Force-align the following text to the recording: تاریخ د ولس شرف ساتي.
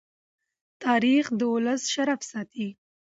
تاریخ 0.83 1.25
د 1.39 1.41
ولس 1.53 1.81
شرف 1.93 2.19
ساتي. 2.31 2.67